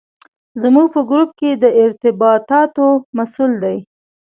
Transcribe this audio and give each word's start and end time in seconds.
زموږ 0.61 0.87
په 0.95 1.01
ګروپ 1.09 1.29
کې 1.39 1.49
د 1.63 1.65
ارتباطاتو 1.83 2.85
مسوول 3.17 3.53
دی. 3.63 3.77